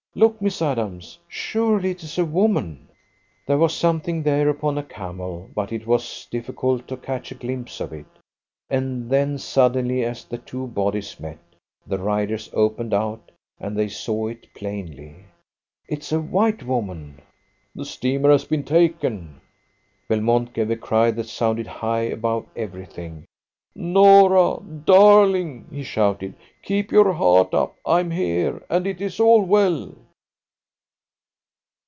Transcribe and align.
"Look, 0.13 0.41
Miss 0.41 0.61
Adams! 0.61 1.17
Surely 1.29 1.91
it 1.91 2.03
is 2.03 2.17
a 2.17 2.25
woman!" 2.25 2.89
There 3.45 3.57
was 3.57 3.73
something 3.73 4.23
there 4.23 4.49
upon 4.49 4.77
a 4.77 4.83
camel, 4.83 5.49
but 5.55 5.71
it 5.71 5.87
was 5.87 6.27
difficult 6.29 6.85
to 6.89 6.97
catch 6.97 7.31
a 7.31 7.35
glimpse 7.35 7.79
of 7.79 7.93
it. 7.93 8.05
And 8.69 9.09
then 9.09 9.37
suddenly, 9.37 10.03
as 10.03 10.25
the 10.25 10.37
two 10.37 10.67
bodies 10.67 11.17
met, 11.17 11.37
the 11.87 11.97
riders 11.97 12.49
opened 12.51 12.93
out, 12.93 13.31
and 13.57 13.77
they 13.77 13.87
saw 13.87 14.27
it 14.27 14.47
plainly. 14.53 15.15
"It's 15.87 16.11
a 16.11 16.19
white 16.19 16.63
woman!" 16.63 17.21
"The 17.73 17.85
steamer 17.85 18.31
has 18.33 18.43
been 18.43 18.65
taken!" 18.65 19.39
Belmont 20.09 20.51
gave 20.51 20.69
a 20.71 20.75
cry 20.75 21.11
that 21.11 21.29
sounded 21.29 21.67
high 21.67 22.01
above 22.01 22.47
everything. 22.57 23.23
"Norah, 23.73 24.59
darling," 24.83 25.65
he 25.71 25.81
shouted, 25.81 26.35
"keep 26.61 26.91
your 26.91 27.13
heart 27.13 27.53
up! 27.53 27.73
I'm 27.85 28.11
here, 28.11 28.61
and 28.69 28.85
it 28.85 28.99
is 28.99 29.17
all 29.17 29.43
well!" 29.45 29.95